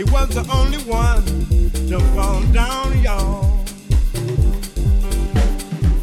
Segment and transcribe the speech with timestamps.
[0.00, 1.22] He was the only one
[1.90, 3.62] to fall down, y'all.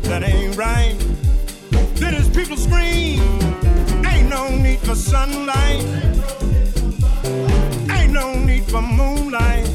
[0.03, 0.95] That ain't right.
[1.95, 3.19] Then his people scream,
[4.05, 5.83] ain't no need for sunlight.
[7.89, 9.67] Ain't no need for moonlight.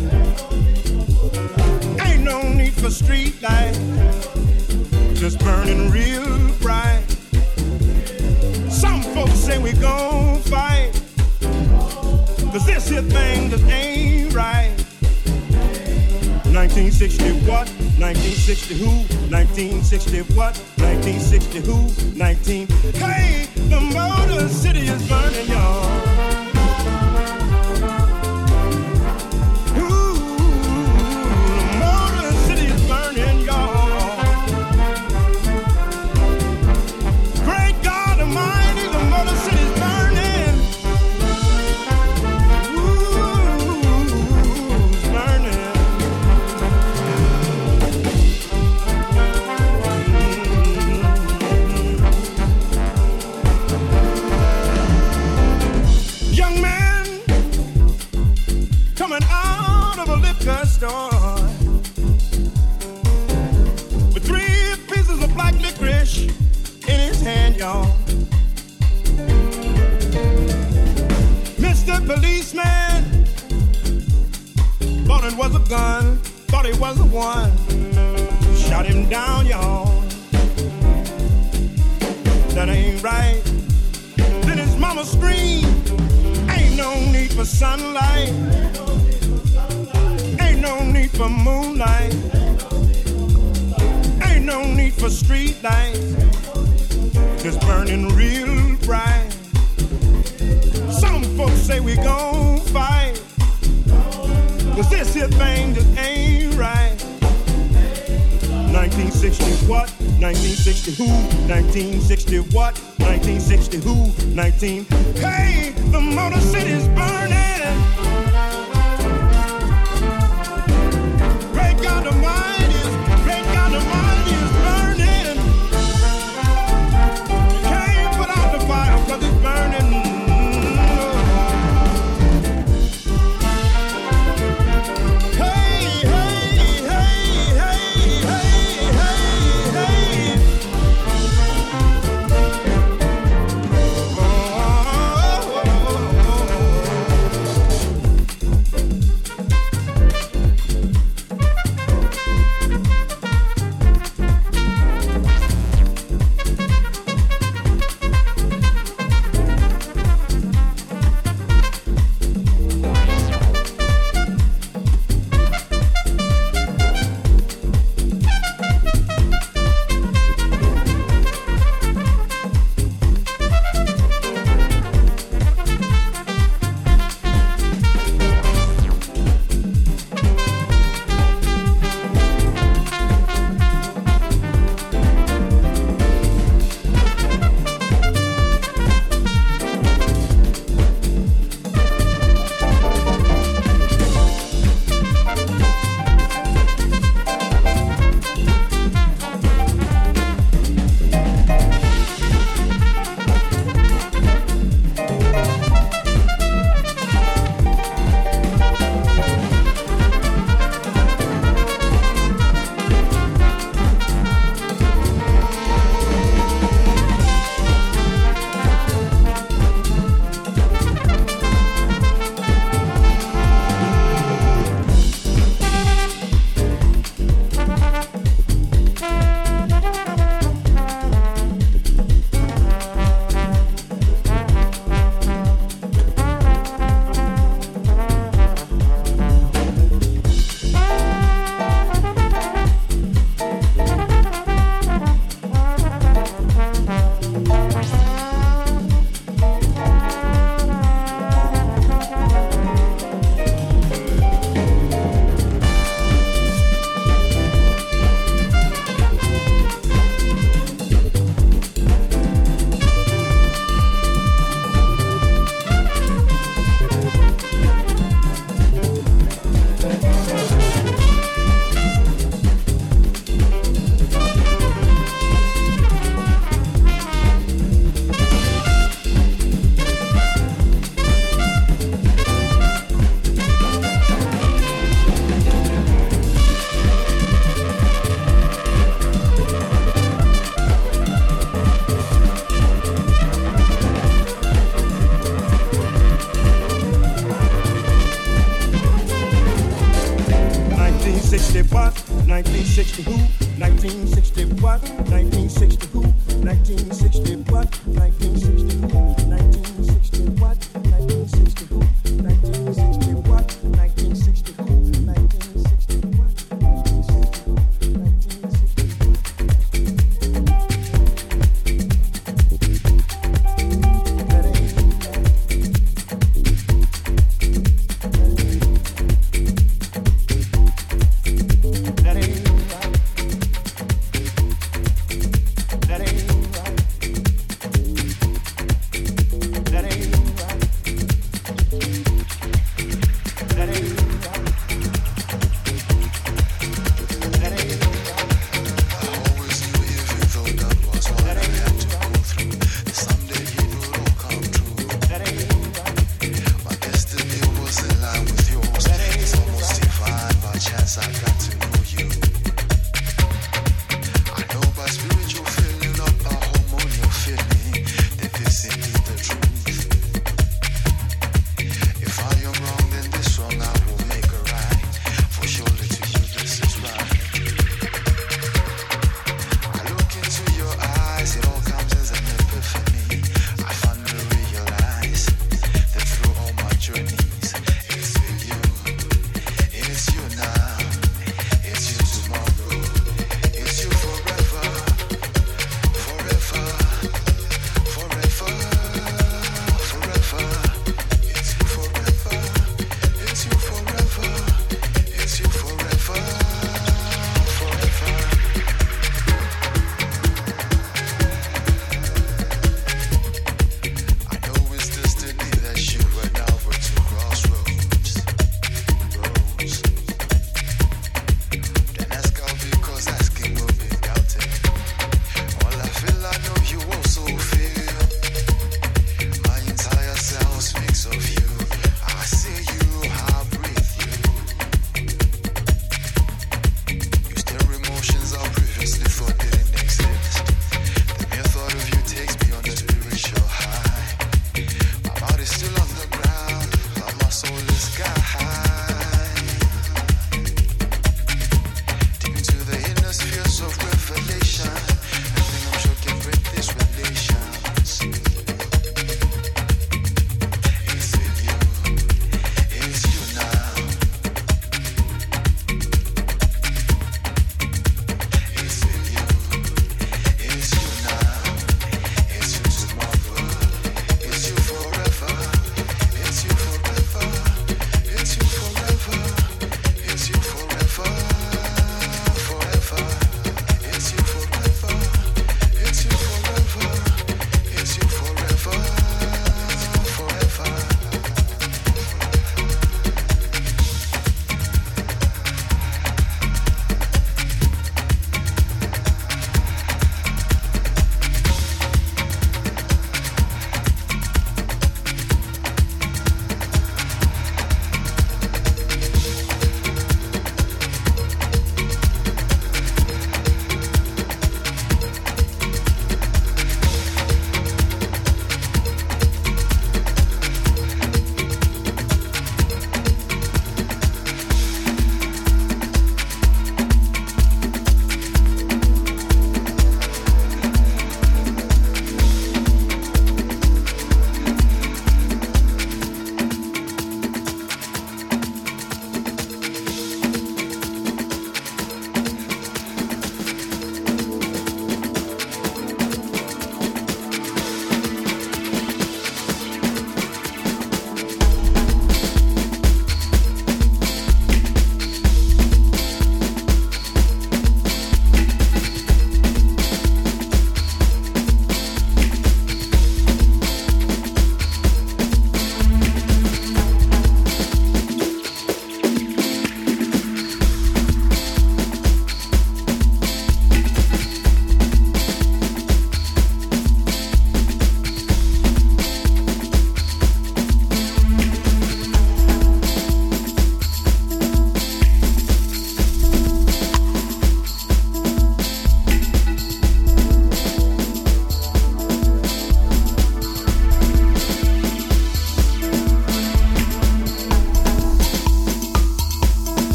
[2.07, 3.77] Ain't no need for street light.
[5.15, 7.03] Just burning real bright.
[8.71, 11.02] Some folks say we gon' fight.
[12.53, 14.77] Cause this here thing that ain't right.
[16.53, 17.67] 1960 what?
[17.97, 18.91] 1960 who?
[19.33, 20.55] 1960 what?
[20.77, 21.89] 1960 who?
[22.15, 22.67] 19.
[22.93, 26.12] Hey, the Motor City is burning, y'all.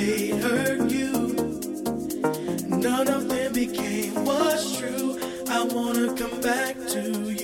[0.00, 1.12] they hurt you.
[2.68, 5.18] None of them became what's true.
[5.48, 7.39] I wanna come back to you.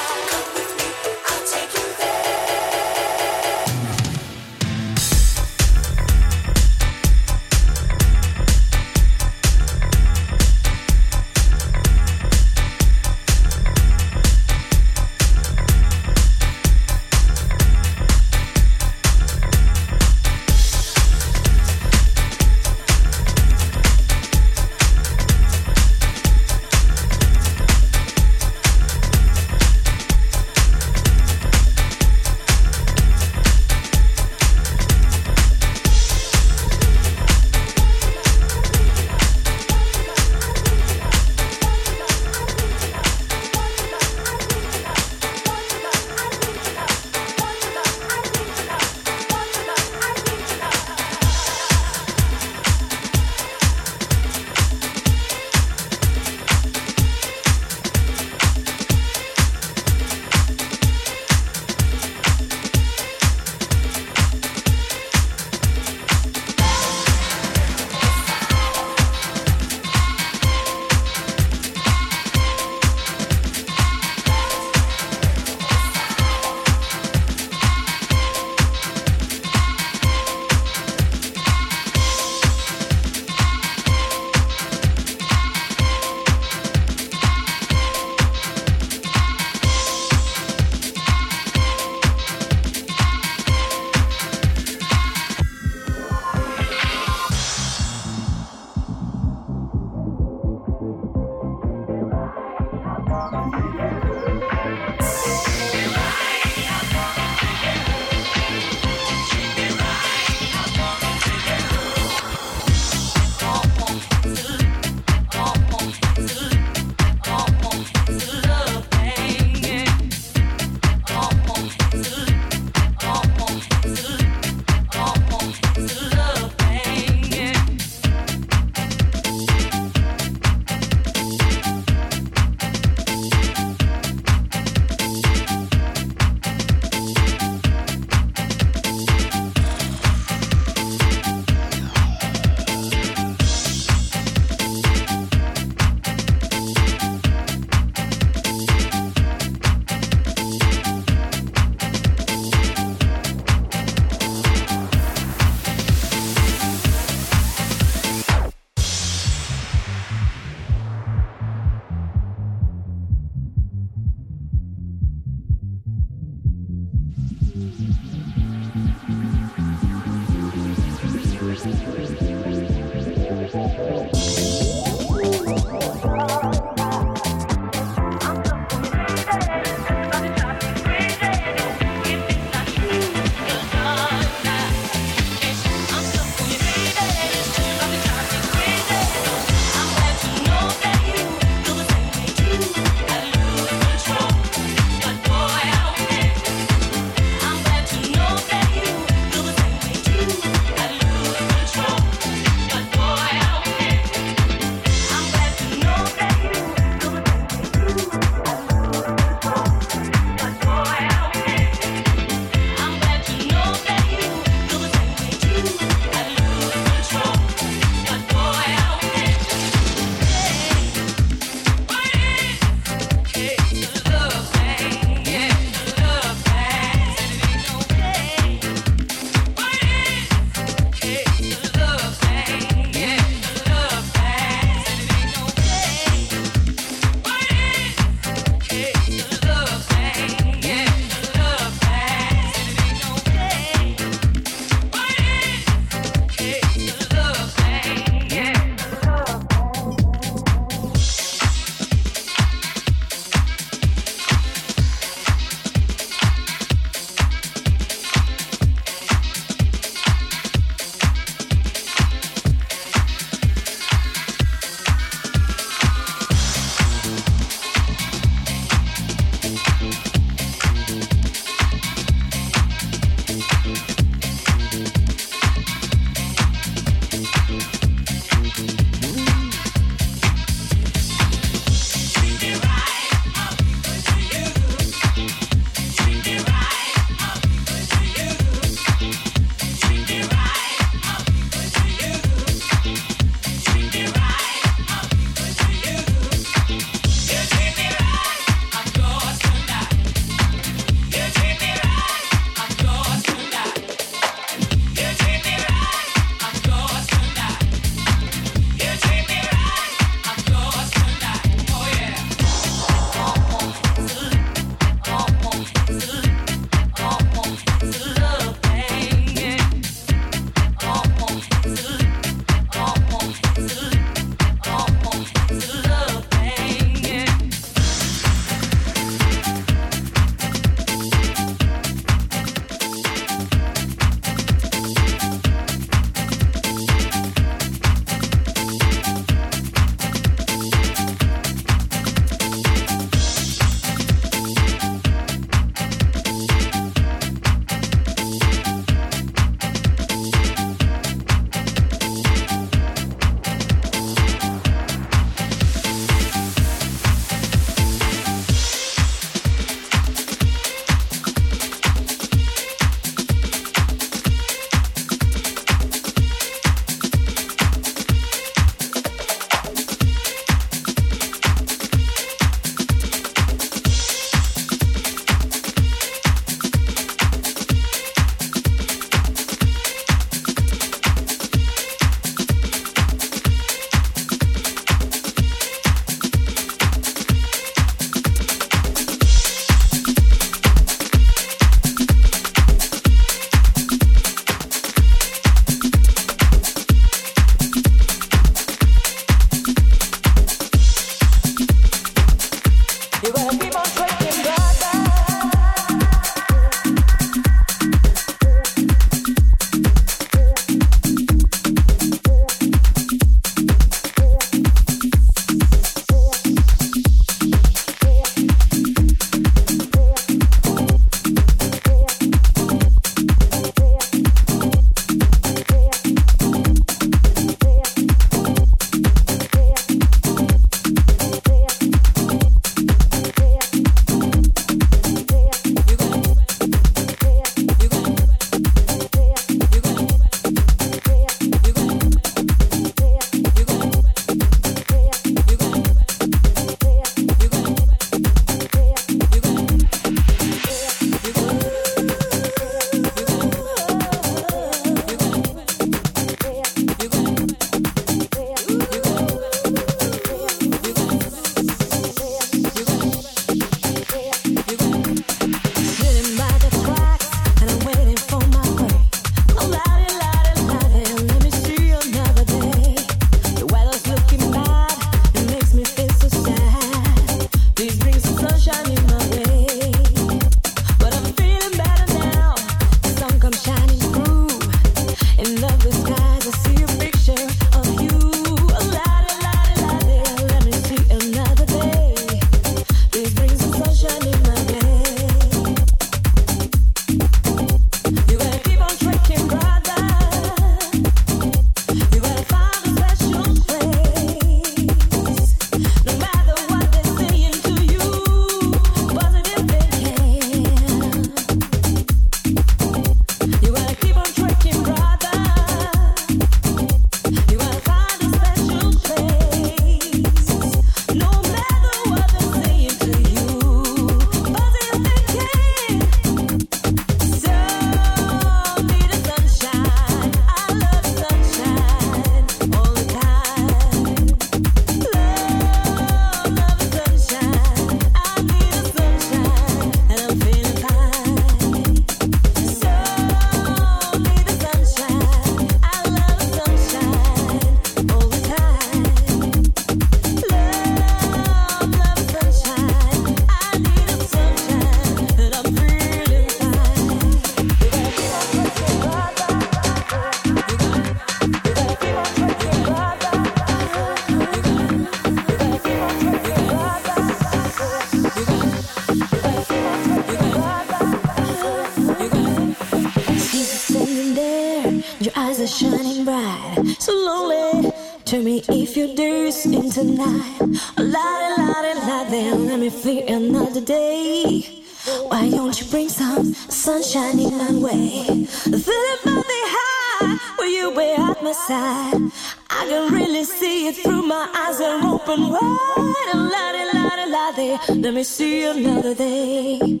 [579.90, 580.60] Tonight.
[580.98, 584.82] La la la la, then let me feel another day.
[585.28, 588.44] Why don't you bring some sunshine in my way?
[588.46, 592.30] Feeling mighty high, will you be at my side?
[592.70, 596.34] I can really see it through my eyes are open wide.
[596.34, 600.00] La la la la, there, let me see another day.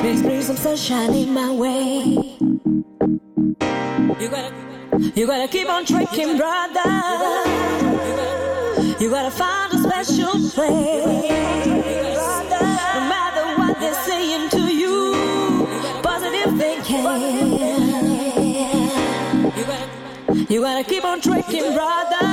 [0.00, 2.36] Please bring some sunshine in my way.
[4.20, 6.84] You gotta, keep on drinking, brother.
[9.00, 11.30] You gotta find a special place.
[12.50, 15.14] No matter what they're saying to you,
[16.02, 17.06] positive thinking.
[20.50, 22.26] You gotta keep on drinking, brother.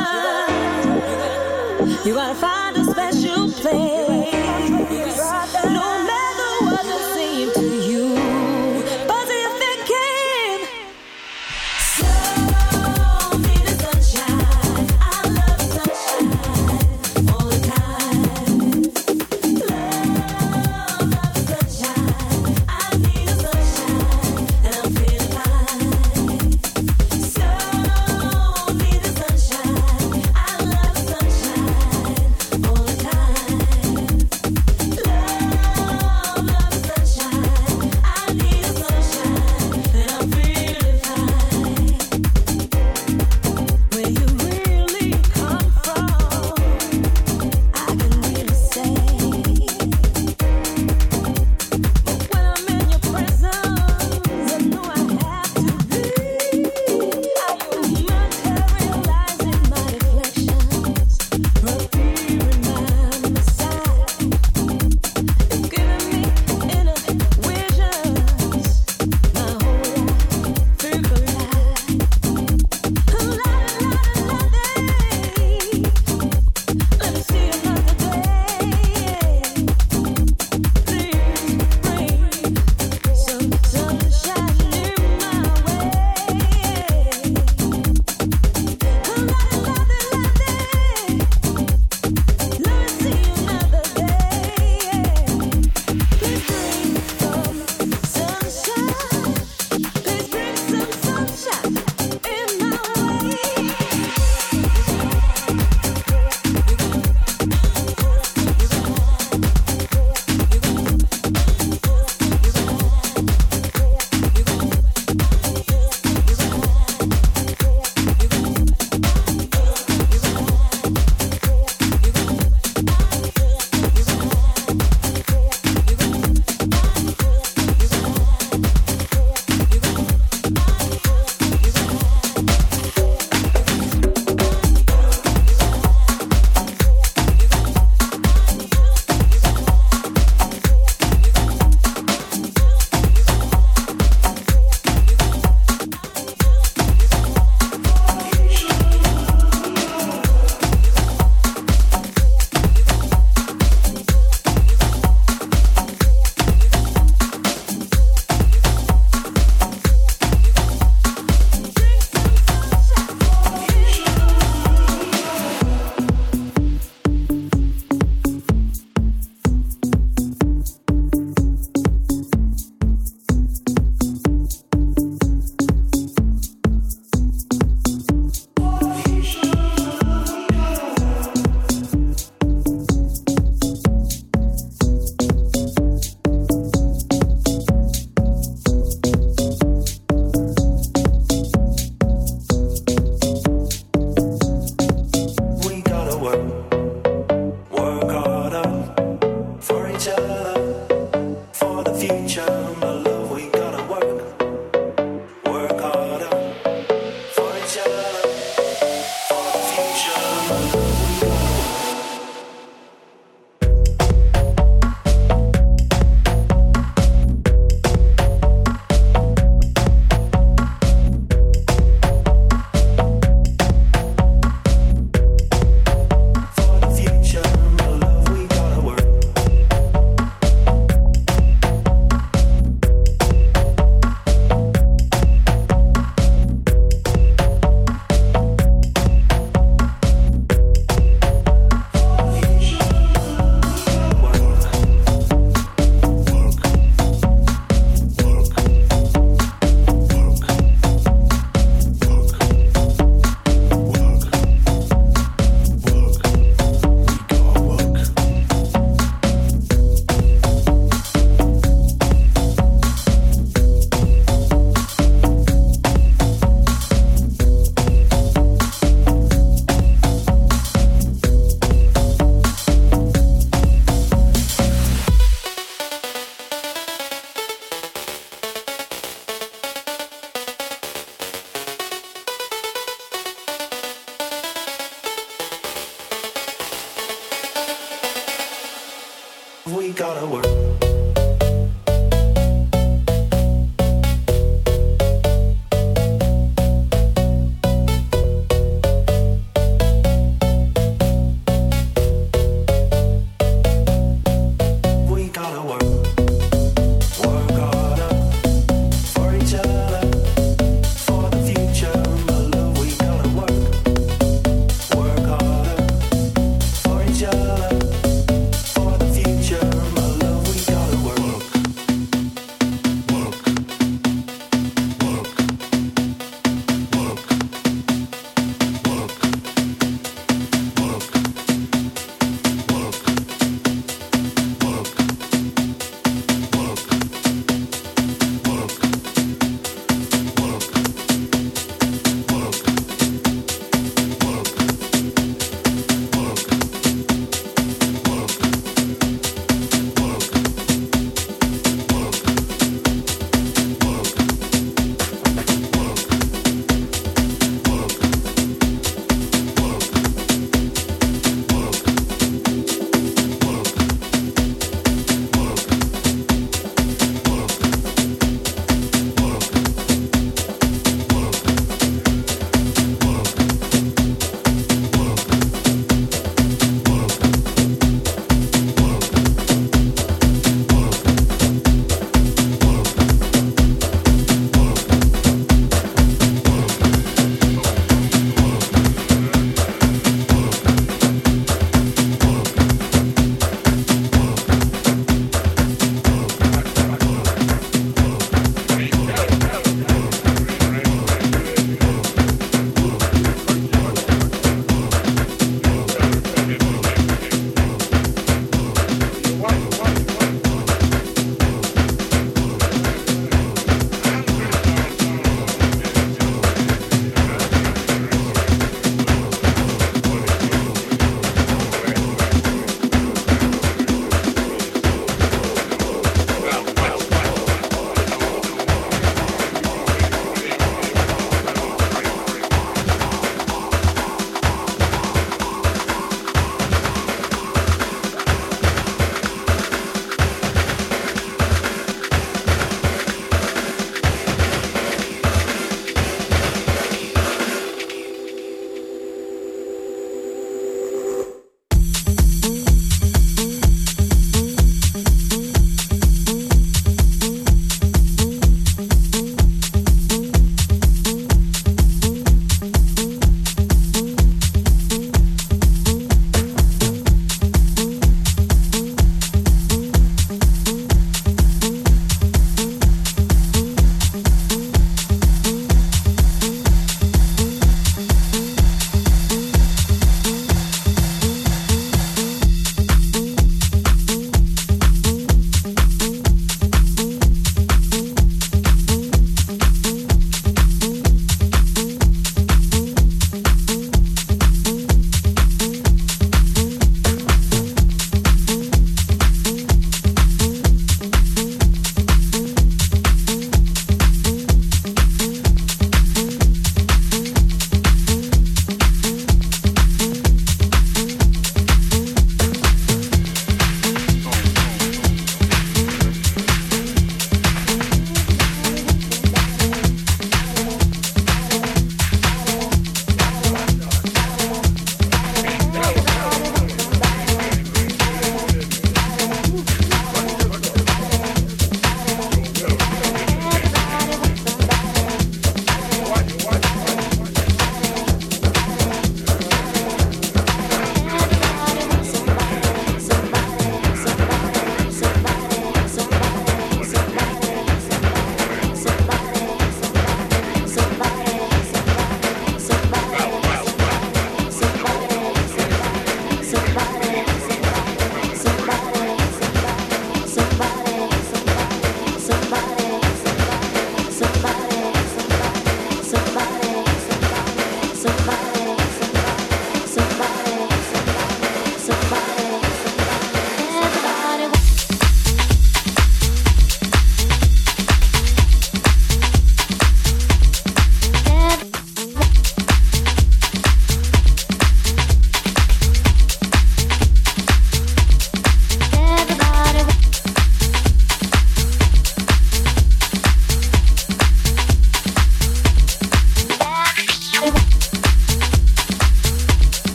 [2.03, 4.26] You gotta find a special place.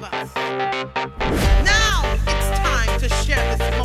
[0.00, 0.10] Now
[2.26, 3.83] it's time to share this moment.